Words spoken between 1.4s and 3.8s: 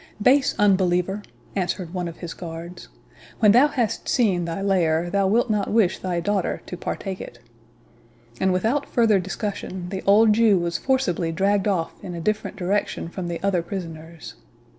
answered one of his guards, "when thou